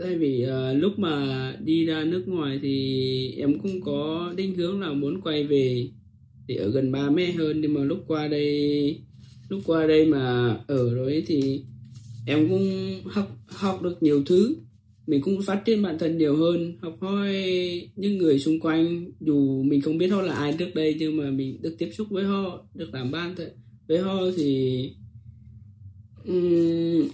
[0.00, 4.80] Tại vì uh, lúc mà đi ra nước ngoài thì em cũng có định hướng
[4.80, 5.88] là muốn quay về
[6.46, 7.60] để ở gần ba mẹ hơn.
[7.60, 9.00] Nhưng mà lúc qua đây
[9.48, 11.62] lúc qua đây mà ở rồi thì
[12.26, 14.56] em cũng học học được nhiều thứ.
[15.06, 16.76] Mình cũng phát triển bản thân nhiều hơn.
[16.80, 17.34] Học hỏi
[17.96, 19.10] những người xung quanh.
[19.20, 22.06] Dù mình không biết họ là ai trước đây nhưng mà mình được tiếp xúc
[22.10, 23.34] với họ được làm bạn
[23.88, 24.90] với họ thì
[26.26, 27.08] um,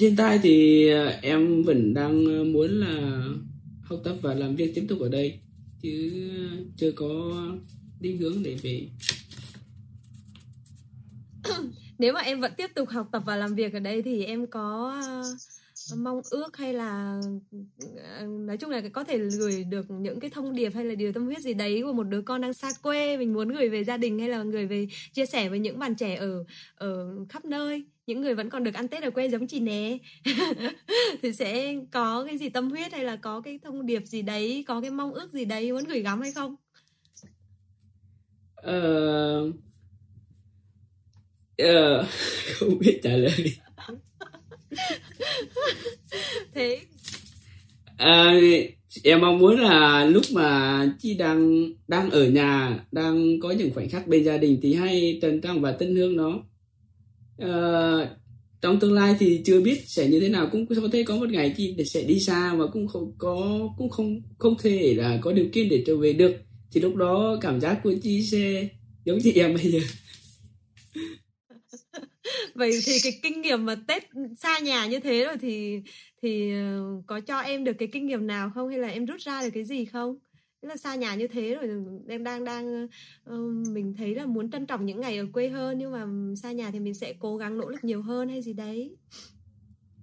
[0.00, 3.22] hiện tại thì ờ, em vẫn đang ờ, muốn là
[3.82, 5.38] học tập và làm việc tiếp tục ở đây.
[5.82, 7.42] Chứ ờ, chưa có
[8.00, 8.88] định hướng để về.
[11.98, 14.46] Nếu mà em vẫn tiếp tục học tập và làm việc ở đây thì em
[14.46, 15.00] có
[15.96, 17.20] mong ước hay là
[17.96, 21.12] ờ, nói chung là có thể gửi được những cái thông điệp hay là điều
[21.12, 23.84] tâm huyết gì đấy của một đứa con đang xa quê mình muốn gửi về
[23.84, 27.44] gia đình hay là gửi về chia sẻ với những bạn trẻ ở ở khắp
[27.44, 27.84] nơi.
[28.06, 29.98] Những người vẫn còn được ăn tết ở quê giống chị nè.
[31.22, 34.64] Thì sẽ có cái gì tâm huyết hay là có cái thông điệp gì đấy
[34.68, 36.56] có cái mong ước gì đấy muốn gửi gắm hay không?
[38.54, 39.54] Ờ uh
[41.62, 42.06] uh,
[42.58, 43.52] không biết trả lời
[46.58, 46.78] thế
[47.96, 48.34] à,
[49.04, 53.88] em mong muốn là lúc mà chị đang đang ở nhà đang có những khoảnh
[53.88, 56.42] khắc bên gia đình thì hay trân trọng và tân hương nó.
[57.38, 57.52] À,
[58.60, 61.30] trong tương lai thì chưa biết sẽ như thế nào cũng có thể có một
[61.30, 65.32] ngày chị sẽ đi xa mà cũng không có cũng không không thể là có
[65.32, 66.36] điều kiện để trở về được.
[66.72, 68.68] Thì lúc đó cảm giác của chị sẽ
[69.04, 69.80] giống chị em bây giờ.
[72.54, 74.02] Vậy thì cái kinh nghiệm mà tết
[74.38, 75.80] xa nhà như thế rồi thì
[76.22, 78.68] thì ờ, có cho em được cái kinh nghiệm nào không?
[78.68, 80.18] Hay là em rút ra được cái gì không?
[80.62, 81.68] Là xa nhà như thế rồi,
[82.08, 82.88] em đang đang
[83.24, 83.36] ờ,
[83.74, 86.70] mình thấy là muốn trân trọng những ngày ở quê hơn, nhưng mà xa nhà
[86.70, 88.96] thì mình sẽ cố gắng nỗ lực nhiều hơn hay gì đấy?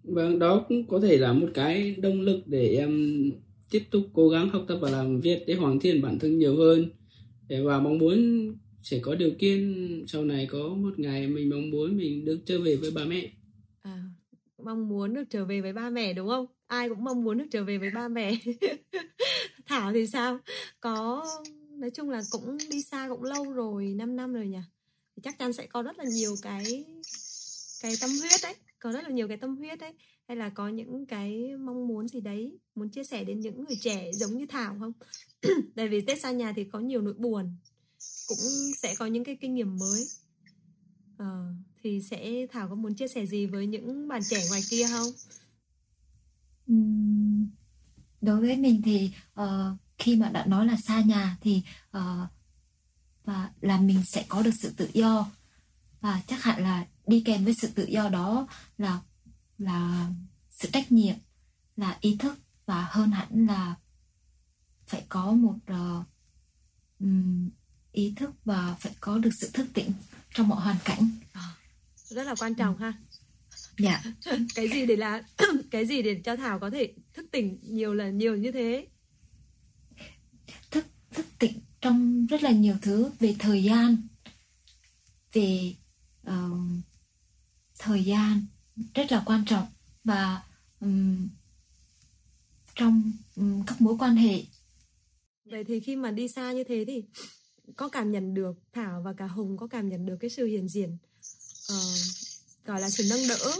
[0.04, 3.24] Vâng đó cũng có thể là một cái động lực để em
[3.72, 6.56] tiếp tục cố gắng học tập và làm việc để hoàn thiện bản thân nhiều
[6.56, 6.90] hơn.
[7.50, 8.48] Và mong muốn
[8.84, 9.76] sẽ có điều kiện
[10.08, 13.32] sau này có một ngày mình mong muốn mình được trở về với ba mẹ
[14.66, 16.46] mong muốn được trở về với ba mẹ, đúng không?
[16.68, 18.38] Ai cũng mong muốn được trở về với ba mẹ.
[19.66, 20.40] Thảo thì sao?
[20.80, 21.28] Có,
[21.70, 24.60] nói chung là cũng đi xa cũng lâu rồi 5 năm rồi nhỉ?
[25.16, 26.86] Thì chắc chắn sẽ có rất là nhiều cái
[27.82, 29.94] cái tâm huyết đấy, có rất là nhiều cái tâm huyết đấy.
[30.28, 33.78] Hay là có những cái mong muốn gì đấy, muốn chia sẻ đến những người
[33.82, 34.94] trẻ giống như thảo không?
[35.76, 37.56] Tại vì tết xa nhà thì có nhiều nỗi buồn,
[38.28, 38.38] cũng
[38.78, 40.06] sẽ có những cái kinh nghiệm mới.
[41.18, 41.46] Ờ
[41.86, 45.08] thì sẽ thảo có muốn chia sẻ gì với những bạn trẻ ngoài kia không?
[48.22, 49.48] Đối với mình thì uh,
[49.98, 51.64] khi mà đã nói là xa nhà thì
[51.98, 52.30] uh,
[53.24, 55.32] và là mình sẽ có được sự tự do.
[56.02, 59.00] Và chắc hẳn là đi kèm với sự tự do đó là
[59.58, 60.10] là
[60.50, 61.16] sự trách nhiệm
[61.76, 63.76] là ý thức và hơn hẳn là
[64.88, 66.06] phải có một uh,
[67.00, 67.50] um,
[67.92, 69.92] ý thức và phải có được sự thức tỉnh
[70.34, 71.10] trong mọi hoàn cảnh.
[71.34, 71.56] À,
[72.10, 72.94] rất là quan trọng ha.
[73.78, 74.04] Dạ.
[74.56, 75.24] Cái gì để là
[75.72, 78.88] cái gì để cho thảo có thể thức tỉnh nhiều lần nhiều như thế?
[80.72, 83.98] Thức thức tỉnh trong rất là nhiều thứ về thời gian
[85.34, 85.76] về
[86.28, 86.60] uh,
[87.80, 88.46] thời gian
[88.94, 89.68] rất là quan trọng
[90.04, 90.44] và
[90.80, 91.30] um,
[92.76, 94.44] trong um, các mối quan hệ.
[95.46, 97.04] Vậy thì khi mà đi xa như thế thì
[97.76, 100.68] có cảm nhận được thảo và cả hùng có cảm nhận được cái sự hiện
[100.68, 100.98] diện
[101.74, 103.52] uh, gọi là sự nâng đỡ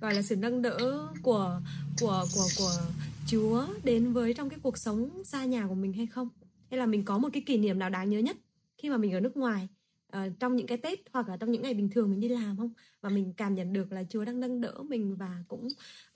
[0.00, 1.60] gọi là sự nâng đỡ của
[2.00, 2.80] của của của
[3.26, 6.28] Chúa đến với trong cái cuộc sống xa nhà của mình hay không?
[6.70, 8.36] Hay là mình có một cái kỷ niệm nào đáng nhớ nhất
[8.78, 9.68] khi mà mình ở nước ngoài
[10.16, 12.56] uh, trong những cái Tết hoặc là trong những ngày bình thường mình đi làm
[12.56, 12.72] không?
[13.00, 15.68] Và mình cảm nhận được là Chúa đang nâng đỡ mình và cũng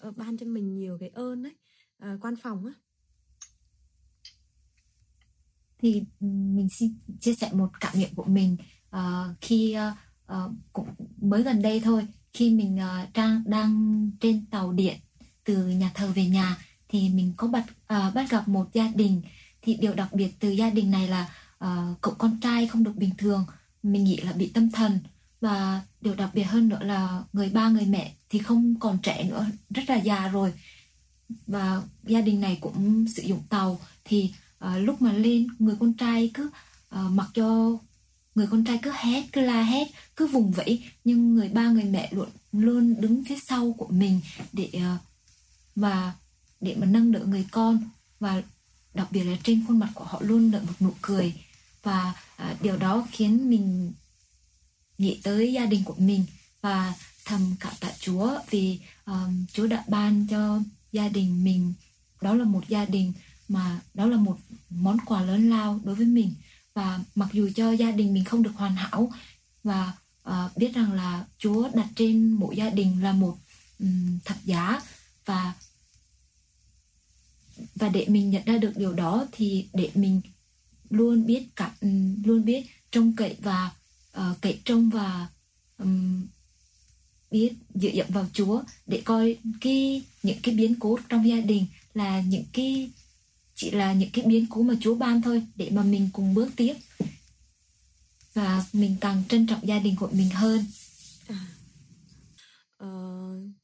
[0.08, 1.52] uh, ban cho mình nhiều cái ơn đấy
[2.04, 2.72] uh, quan phòng á.
[5.78, 8.56] Thì mình xin chia sẻ một cảm nghiệm của mình.
[8.96, 9.00] Uh,
[9.40, 9.98] khi uh,
[10.32, 10.88] uh, cũng
[11.20, 14.96] mới gần đây thôi khi mình ờ, uh, đang đang trên tàu điện
[15.44, 16.56] từ nhà thờ về nhà
[16.88, 19.22] thì mình có bắt uh, bắt gặp một gia đình.
[19.62, 21.30] Thì điều đặc biệt từ gia đình này là
[21.64, 23.44] uh, cậu con trai không được bình thường
[23.82, 24.98] mình nghĩ là bị tâm thần.
[25.40, 29.24] Và điều đặc biệt hơn nữa là người ba người mẹ thì không còn trẻ
[29.24, 30.52] nữa rất là già rồi.
[31.46, 34.32] Và gia đình này cũng sử dụng tàu thì
[34.64, 36.50] uh, lúc mà lên người con trai cứ
[36.94, 37.78] uh, mặc cho
[38.34, 41.84] người con trai cứ hét cứ la hét cứ vùng vẫy nhưng người ba người
[41.84, 44.20] mẹ luôn luôn đứng phía sau của mình
[44.52, 44.96] để ờ,
[45.76, 46.14] và
[46.64, 47.88] để mà nâng đỡ người con.
[48.20, 48.42] Và
[48.94, 51.34] đặc biệt là trên khuôn mặt của họ luôn nở một nụ cười.
[51.82, 53.92] Và à, điều đó khiến mình
[54.98, 56.24] nghĩ tới gia đình của mình
[56.60, 56.94] và
[57.24, 60.60] thầm cảm tạ Chúa vì um, Chúa đã ban cho
[60.92, 61.74] gia đình mình.
[62.20, 63.12] Đó là một gia đình
[63.48, 64.38] mà đó là một
[64.70, 66.34] món quà lớn lao đối với mình
[66.74, 69.12] và mặc dù cho gia đình mình không được hoàn hảo
[69.64, 69.92] và
[70.28, 73.38] uh, biết rằng là Chúa đặt trên mỗi gia đình là một
[73.78, 74.80] um, thập giá
[75.24, 75.54] và
[77.74, 80.20] và để mình nhận ra được điều đó thì để mình
[80.90, 81.70] luôn biết cảm
[82.24, 83.70] luôn biết trông cậy và
[84.18, 85.28] uh, cậy trông và
[85.78, 86.26] um,
[87.30, 91.66] biết dựa dẫm vào Chúa để coi cái những cái biến cố trong gia đình
[91.94, 92.90] là những cái
[93.54, 96.48] chỉ là những cái biến cố mà Chúa ban thôi để mà mình cùng bước
[96.56, 96.74] tiếp.
[98.34, 100.64] Và mình càng trân trọng gia đình của mình hơn.
[101.28, 101.46] À.
[102.76, 102.88] ờ,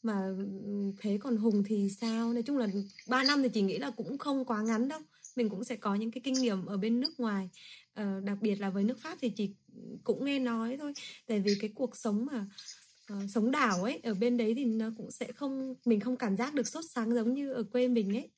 [0.03, 0.21] mà
[1.01, 2.33] thế còn Hùng thì sao?
[2.33, 2.69] Nói chung là
[3.09, 5.01] 3 năm thì chị nghĩ là cũng không quá ngắn đâu.
[5.37, 7.49] Mình cũng sẽ có những cái kinh nghiệm ở bên nước ngoài.
[7.95, 9.55] Ờ, đặc biệt là với nước Pháp thì chị
[10.05, 10.93] cũng nghe nói thôi.
[11.27, 12.47] Tại vì cái cuộc sống mà
[13.13, 16.37] uh, sống đảo ấy ở bên đấy thì nó cũng sẽ không mình không cảm
[16.37, 18.29] giác được sốt sáng giống như ở quê mình ấy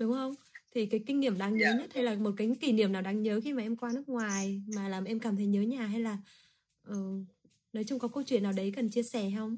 [0.00, 0.34] đúng không
[0.74, 1.76] thì cái kinh nghiệm đáng nhớ yeah.
[1.76, 1.80] Dạ.
[1.80, 4.08] nhất hay là một cái kỷ niệm nào đáng nhớ khi mà em qua nước
[4.08, 6.18] ngoài mà làm em cảm thấy nhớ nhà hay là
[6.90, 7.26] uh,
[7.72, 9.56] nói chung có câu chuyện nào đấy cần chia sẻ không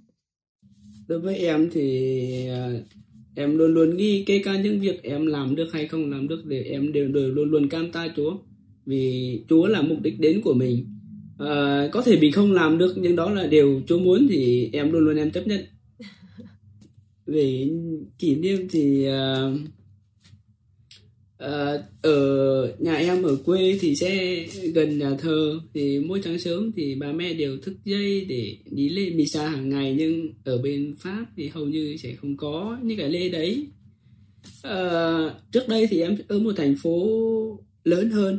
[1.08, 2.84] đối với em thì uh,
[3.34, 6.46] em luôn luôn nghĩ kể cả những việc em làm được hay không làm được
[6.46, 8.36] để em đều, đều luôn luôn cam ta Chúa
[8.86, 10.86] vì Chúa là mục đích đến của mình
[11.38, 14.92] à, có thể mình không làm được nhưng đó là điều Chúa muốn thì em
[14.92, 15.64] luôn luôn em chấp nhận
[17.26, 17.68] về
[18.18, 19.12] kỷ niệm thì uh,
[19.54, 19.60] uh,
[21.42, 26.72] Ờ, ở nhà em ở quê thì sẽ gần nhà thờ thì mỗi sáng sớm
[26.76, 30.94] thì bà mẹ đều thức dậy để đi lễ misa hàng ngày nhưng ở bên
[30.98, 33.66] pháp thì hầu như sẽ không có những cái lễ đấy.
[34.66, 37.08] Uh, trước đây thì em ở một thành phố
[37.84, 38.38] lớn hơn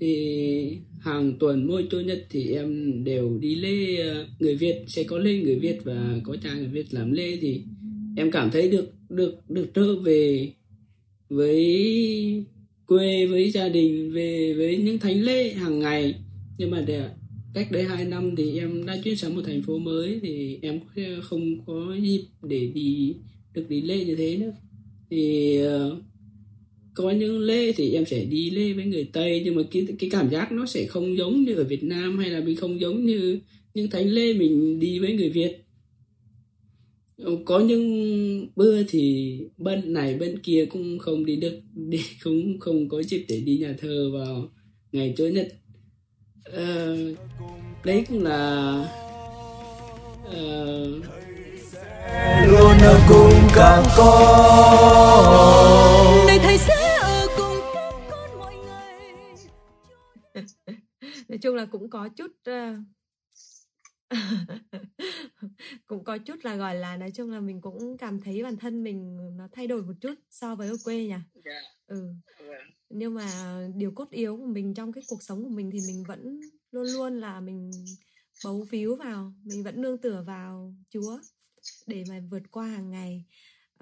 [0.00, 5.02] thì hàng tuần mỗi chủ nhật thì em đều đi lễ ờ, người Việt sẽ
[5.02, 7.62] có lễ người Việt và có cha người Việt làm lễ thì
[8.16, 10.52] em cảm thấy được được được trở về
[11.28, 12.44] với
[12.86, 16.14] quê, với gia đình, về với những thánh lễ hàng ngày.
[16.58, 17.08] Nhưng mà để
[17.54, 20.80] cách đây hai năm thì em đã chuyển sang một thành phố mới thì em
[21.22, 23.14] không có dịp để đi,
[23.54, 24.52] được đi lễ như thế nữa.
[25.10, 26.00] Thì ờ,
[26.94, 30.10] có những lễ thì em sẽ đi lễ với người tây, nhưng mà cái cái
[30.10, 33.04] cảm giác nó sẽ không giống như ở việt nam hay là mình không giống
[33.04, 33.38] như
[33.74, 35.67] những thánh lễ mình đi với người việt
[37.44, 42.88] có những bữa thì bên này bên kia cũng không đi được đi cũng không
[42.88, 44.48] có dịp để đi nhà thờ vào
[44.92, 45.48] ngày chủ nhật.
[46.44, 46.96] À,
[47.84, 48.72] đấy cũng là
[50.32, 50.64] à,
[52.46, 55.16] luôn ở cùng các con.
[56.26, 56.74] Này thầy sẽ
[61.28, 62.54] nói chung là cũng có chút uh,
[65.86, 68.84] cũng có chút là gọi là nói chung là mình cũng cảm thấy bản thân
[68.84, 71.14] mình nó thay đổi một chút so với ở quê nhỉ?
[71.44, 71.60] Dạ.
[71.86, 72.12] ừ.
[72.90, 76.04] Nhưng mà điều cốt yếu của mình trong cái cuộc sống của mình thì mình
[76.08, 76.40] vẫn
[76.70, 77.70] luôn luôn là mình
[78.44, 81.18] bấu víu vào mình vẫn nương tựa vào chúa
[81.86, 83.24] để mà vượt qua hàng ngày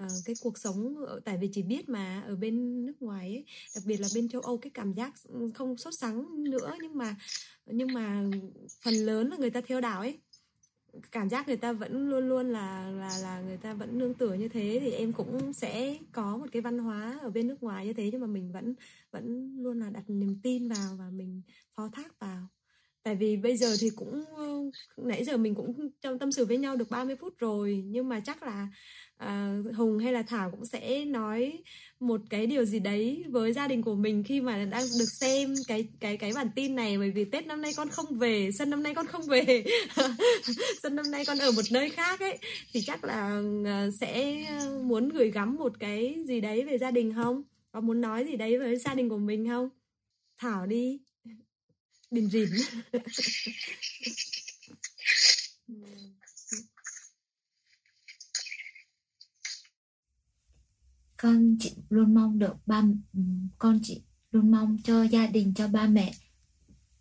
[0.03, 3.85] uh, cái cuộc sống tại vì chỉ biết mà ở bên nước ngoài ấy, đặc
[3.87, 7.17] biệt là bên châu Âu cái cảm giác ừ, không sốt sắng nữa nhưng mà
[7.67, 8.25] nhưng mà
[8.83, 10.19] phần lớn là người ta theo đạo ấy.
[11.13, 14.35] Cảm giác người ta vẫn luôn luôn là là là người ta vẫn nương tựa
[14.35, 17.87] như thế thì em cũng sẽ có một cái văn hóa ở bên nước ngoài
[17.87, 18.75] như thế nhưng mà mình vẫn
[19.11, 21.43] vẫn luôn là đặt niềm tin vào và mình
[21.75, 22.49] phó thác vào.
[23.03, 26.59] Tại vì bây giờ thì cũng ừ, nãy giờ mình cũng trong tâm sự với
[26.59, 28.69] nhau được 30 phút rồi nhưng mà chắc là
[29.25, 31.63] uh, Hùng hay là Thảo cũng sẽ nói
[32.01, 35.55] một cái điều gì đấy với gia đình của mình khi mà đang được xem
[35.69, 36.99] cái cái cái bản tin này.
[36.99, 39.65] Bởi vì Tết năm nay con không về, xuân năm nay con không về,
[40.83, 42.39] xuân năm nay con ở một nơi khác ấy.
[42.73, 44.45] Thì chắc là uh, sẽ
[44.83, 47.43] muốn gửi gắm một cái gì đấy về gia đình không?
[47.73, 49.69] Có muốn nói gì đấy với gia đình của mình không?
[50.39, 51.01] Thảo đi.
[52.11, 52.49] Bình rìm
[61.17, 63.21] con chị luôn mong được ba ừ,
[63.59, 66.15] con chị luôn mong cho gia đình cho ba mẹ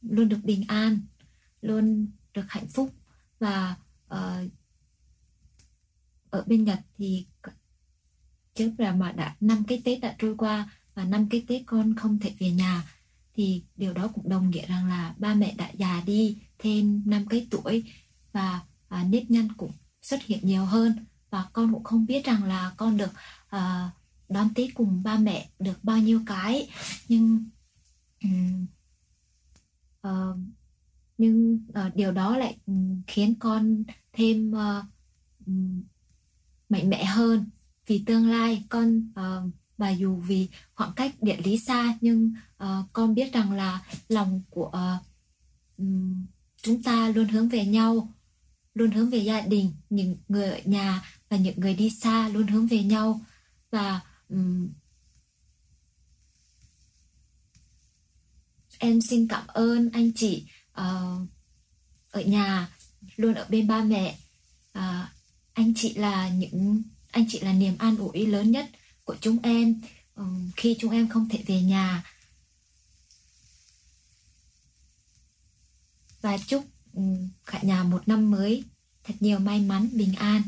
[0.01, 0.99] luôn được bình an
[1.61, 2.93] luôn được hạnh phúc.
[3.39, 3.75] Và
[4.13, 4.51] uh,
[6.29, 7.25] ở bên Nhật thì
[8.53, 11.95] chứ là mà đã năm cái Tết đã trôi qua và năm cái Tết con
[11.95, 12.83] không thể về nhà
[13.33, 17.25] thì điều đó cũng đồng nghĩa rằng là ba mẹ đã già đi thêm năm
[17.27, 17.83] cái tuổi
[18.31, 21.05] và à, nếp nhăn cũng xuất hiện nhiều hơn.
[21.29, 23.11] Và con cũng không biết rằng là con được
[23.47, 23.89] à,
[24.29, 26.69] đón Tết cùng ba mẹ được bao nhiêu cái.
[27.07, 27.49] Nhưng
[28.23, 28.65] um,
[30.07, 30.37] uh,
[31.17, 32.57] nhưng uh, điều đó lại
[33.07, 33.83] khiến con
[34.13, 34.85] thêm uh,
[35.45, 35.83] um,
[36.69, 37.49] mạnh mẽ hơn.
[37.87, 42.33] Vì tương lai con uh, và dù vì khoảng cách địa lý xa nhưng
[42.63, 45.05] uh, con biết rằng là lòng của uh,
[45.77, 46.25] um,
[46.61, 48.09] chúng ta luôn hướng về nhau
[48.73, 52.47] luôn hướng về gia đình những người ở nhà và những người đi xa luôn
[52.47, 53.21] hướng về nhau.
[53.71, 54.73] Và um,
[58.79, 61.29] em xin cảm ơn anh chị uh,
[62.11, 62.77] ở nhà
[63.15, 64.19] luôn ở bên ba mẹ.
[64.77, 65.05] Uh,
[65.53, 68.69] anh chị là những anh chị là niềm an ủi lớn nhất
[69.03, 69.81] của chúng em
[70.15, 72.03] um, khi chúng em không thể về nhà.
[76.21, 78.63] Và chúc um, cả nhà một năm mới
[79.03, 80.43] thật nhiều may mắn bình an.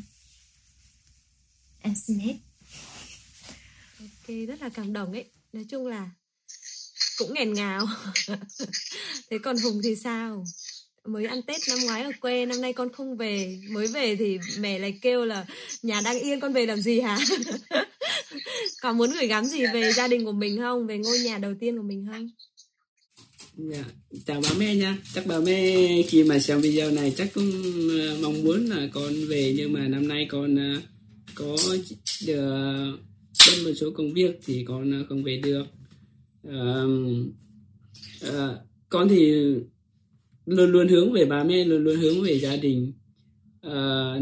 [1.82, 2.36] Em xin hết
[4.28, 5.26] thì rất là cảm động ấy.
[5.54, 6.10] Nói chung là
[7.18, 7.88] cũng nghẹn ngào.
[9.30, 10.44] Thế còn hùng thì sao?
[11.06, 13.60] Mới ăn tết năm ngoái ở quê năm nay con không về.
[13.70, 15.46] Mới về thì mẹ lại kêu là
[15.84, 17.18] nhà đang yên con về làm gì hả?
[18.82, 20.88] Còn muốn gửi gắm gì về gia đình của mình không?
[20.88, 22.30] Về ngôi nhà đầu tiên của mình không?
[23.58, 23.84] Dạ,
[24.26, 24.98] chào bà mẹ nha.
[25.14, 27.52] Chắc bà mẹ khi mà xem video này chắc cũng
[28.00, 29.54] ờ, mong muốn là con về.
[29.58, 30.82] Nhưng mà năm nay con ờ,
[31.36, 31.58] có
[32.26, 32.98] được
[33.60, 35.64] uh, một số công việc thì con ờ, không về được.
[36.44, 36.84] À,
[38.22, 38.56] à,
[38.90, 39.32] con thì
[40.46, 42.94] luôn luôn hướng về bà mẹ luôn luôn hướng về gia đình.
[43.62, 44.14] À,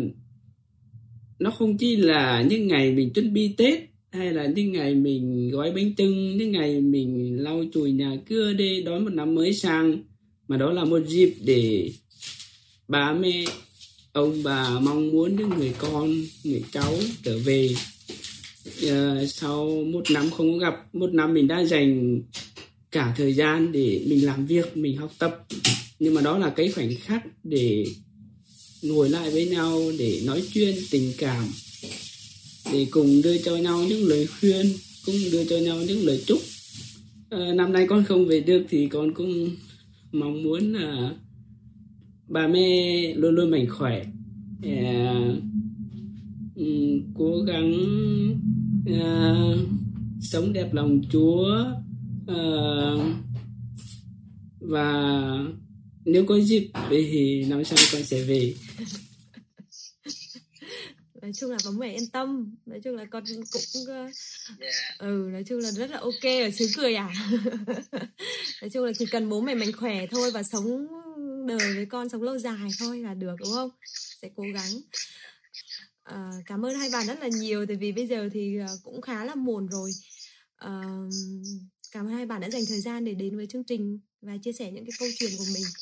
[1.40, 3.80] nó không chỉ là những ngày mình chuẩn bị tết
[4.12, 8.54] hay là những ngày mình gói bánh trưng những ngày mình lau chùi nhà cửa
[8.54, 10.04] để đón một năm mới sang
[10.48, 11.92] mà đó là một dịp để
[12.88, 13.46] bà mẹ
[14.14, 17.70] ông bà mong muốn những người con người cháu trở về
[18.68, 22.22] uh, sau một năm không có gặp một năm mình đã dành
[22.92, 25.46] cả thời gian để mình làm việc mình học tập.
[26.00, 27.86] Nhưng mà đó là cái khoảnh khắc để
[28.82, 31.46] ngồi lại với nhau để nói chuyện tình cảm
[32.74, 34.66] để cùng đưa cho nhau những lời khuyên
[35.06, 36.40] cũng đưa cho nhau những lời chúc.
[37.30, 39.50] À, năm nay con không về được thì con cũng
[40.12, 41.16] mong muốn là
[42.28, 44.06] bà mẹ luôn luôn mạnh khỏe.
[44.64, 45.14] À,
[47.18, 47.74] cố gắng
[48.86, 49.36] à,
[50.22, 51.66] sống đẹp lòng Chúa
[52.28, 52.40] à,
[54.60, 54.92] và
[56.06, 58.54] nếu có dịp thì năm sau con sẽ về.
[61.22, 62.56] Nói chung là bố mẹ yên tâm.
[62.66, 64.12] Nói chung là con cũng uh,
[65.00, 67.14] ừ nói chung là rất là ok ở xứ cười à.
[68.62, 70.88] Nói chung là chỉ cần bố mẹ mạnh khỏe thôi và sống
[71.48, 73.70] đời với con sống lâu dài thôi là được đúng không?
[74.22, 74.72] Sẽ cố gắng
[76.06, 79.02] à, cảm ơn hai bạn rất là nhiều tại vì bây giờ thì ờ, cũng
[79.02, 79.92] khá là muộn rồi.
[80.56, 80.72] À,
[81.92, 84.54] cảm ơn hai bạn đã dành thời gian để đến với chương trình và chia
[84.54, 85.74] sẻ những cái câu chuyện của mình.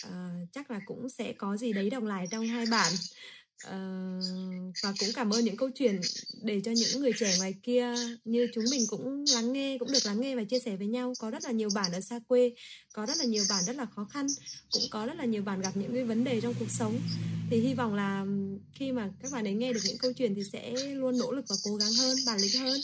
[0.00, 2.98] À, chắc là cũng sẽ có gì đấy đồng lại trong hai bạn.
[3.66, 6.00] Uh, và cũng cảm ơn những câu chuyện
[6.42, 10.06] để cho những người trẻ ngoài kia như chúng mình cũng lắng nghe cũng được
[10.06, 11.12] lắng nghe và chia sẻ với nhau.
[11.18, 12.52] Có rất là nhiều bạn ở xa quê
[12.92, 14.26] có rất là nhiều bạn rất là khó khăn
[14.70, 17.00] cũng có rất là nhiều bạn gặp những cái vấn đề trong cuộc sống.
[17.50, 18.26] Thì hy vọng là
[18.74, 21.44] khi mà các bạn ấy nghe được những câu chuyện thì sẽ luôn nỗ lực
[21.48, 22.80] và cố gắng hơn bản lĩnh hơn.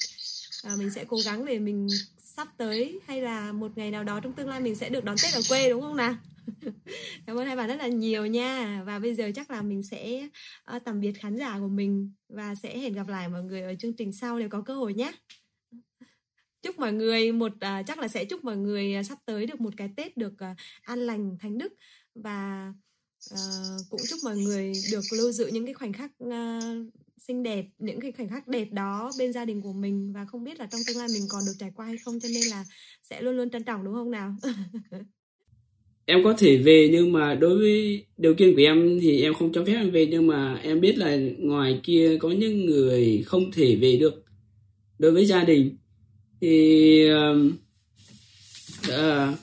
[0.62, 1.88] À, mình sẽ cố gắng để mình
[2.37, 5.16] sắp tới hay là một ngày nào đó trong tương lai mình sẽ được đón
[5.22, 6.16] tết ở quê đúng không nào?
[7.26, 8.82] cảm ơn hai bạn rất là nhiều nha.
[8.87, 10.28] Và bây giờ chắc là mình sẽ
[10.76, 13.74] uh, tạm biệt khán giả của mình và sẽ hẹn gặp lại mọi người ở
[13.78, 15.12] chương trình sau nếu có cơ hội nhé.
[16.62, 19.61] Chúc mọi người một uh, chắc là sẽ chúc mọi người uh, sắp tới được
[19.61, 21.72] một cái tết được uh, an lành thánh đức.
[22.14, 22.72] Và
[23.34, 27.66] uh, cũng chúc mọi người được lưu giữ những cái khoảnh khắc uh, xinh đẹp
[27.78, 30.12] những cái khoảnh khắc đẹp đó bên gia đình của mình.
[30.12, 32.28] Và không biết là trong tương lai mình còn được trải qua hay không cho
[32.34, 32.64] nên là
[33.03, 34.36] sẽ luôn luôn trân trọng đúng không nào?
[36.09, 39.52] em có thể về nhưng mà đối với điều kiện của em thì em không
[39.52, 40.06] cho phép em về.
[40.06, 44.24] Nhưng mà em biết là ngoài kia có những người không thể về được.
[44.98, 45.76] Đối với gia đình
[46.40, 47.52] thì uh,
[48.88, 49.38] uh,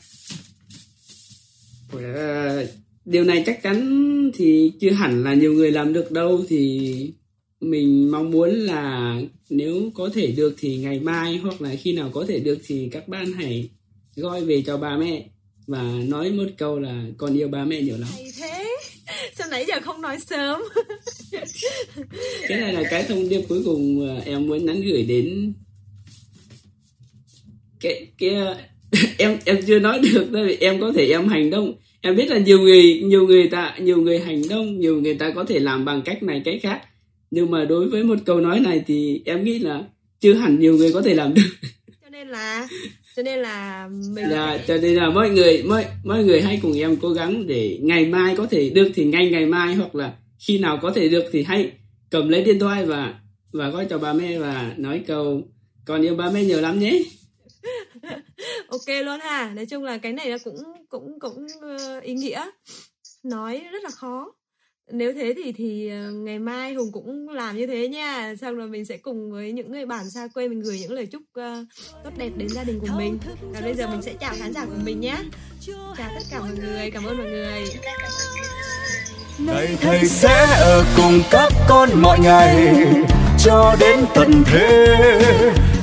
[1.95, 2.69] uh,
[3.05, 6.45] điều này chắc chắn thì chưa hẳn là nhiều người làm được đâu.
[6.47, 6.91] Thì
[7.61, 12.09] mình mong muốn là nếu có thể được thì ngày mai hoặc là khi nào
[12.13, 13.69] có thể được thì các bạn hãy
[14.15, 15.29] gọi về cho ba mẹ
[15.67, 18.09] và nói một câu là con yêu ba mẹ nhiều lắm.
[18.13, 18.65] Hay thế.
[19.35, 20.61] Sao nãy giờ không nói sớm?
[22.47, 25.53] Cái này là cái thông điệp cuối cùng em muốn nhắn gửi đến
[27.79, 28.35] cái cái
[29.17, 31.73] em em chưa nói được tại vì em có thể em hành động.
[32.01, 35.31] Em biết là nhiều người nhiều người ta nhiều người hành động nhiều người ta
[35.35, 36.81] có thể làm bằng cách này cách khác.
[37.31, 39.83] Nhưng mà đối với một câu nói này thì em nghĩ là
[40.19, 41.69] chưa hẳn nhiều người có thể làm được.
[42.03, 42.67] Cho nên là
[43.15, 46.77] cho nên là mình là cho nên là mọi người mọi mọi người hãy cùng
[46.77, 50.13] em cố gắng để ngày mai có thể được thì ngay ngày mai hoặc là
[50.39, 51.71] khi nào có thể được thì hãy
[52.09, 53.19] cầm lấy điện thoại và
[53.51, 55.41] và gọi cho ba mẹ và nói câu
[55.85, 57.03] con yêu ba mẹ nhiều lắm nhé.
[58.67, 59.53] Ok luôn ha.
[59.55, 62.45] Nói chung là cái này là cũng cũng cũng uh, ý nghĩa.
[63.23, 64.33] Nói rất là khó
[64.91, 68.33] nếu thế thì thì uh, ngày mai hùng cũng làm như thế nha.
[68.41, 71.05] Xong rồi mình sẽ cùng với những người bạn xa quê mình gửi những lời
[71.05, 71.67] chúc uh,
[72.03, 73.19] tốt đẹp đến gia đình của mình.
[73.53, 75.17] Và bây giờ mình sẽ chào khán giả của mình nhé
[75.97, 77.63] chào tất cả mọi người cảm ơn mọi người.
[79.39, 82.73] Này thầy sẽ ở cùng các con mọi ngày
[83.39, 84.95] cho đến tận thế.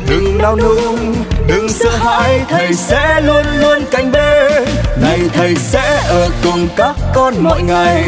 [0.08, 1.14] Đừng nao núng
[1.48, 4.64] đừng sợ hãi thầy sẽ luôn luôn cạnh bên
[5.02, 8.04] này thầy sẽ ở cùng các con mọi ngày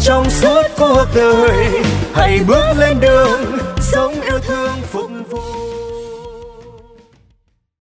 [0.00, 1.82] trong suốt cuộc đời.
[2.14, 4.17] Hãy bước lên đường sống